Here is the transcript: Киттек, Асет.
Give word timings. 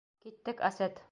Киттек, 0.23 0.61
Асет. 0.71 0.99